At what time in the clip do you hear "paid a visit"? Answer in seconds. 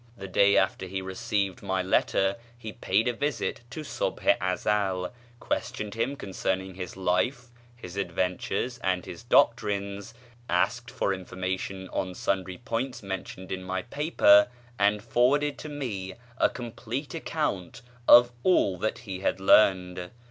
2.73-3.61